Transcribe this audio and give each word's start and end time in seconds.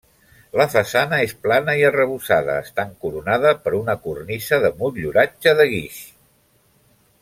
La 0.59 0.65
façana 0.75 1.19
és 1.25 1.35
plana 1.43 1.75
i 1.81 1.83
arrebossada, 1.91 2.57
estant 2.69 2.97
coronada 3.05 3.53
per 3.67 3.77
una 3.83 3.97
cornisa 4.09 4.63
de 4.67 4.75
motlluratge 4.83 5.59
de 5.63 5.73
guix. 5.79 6.05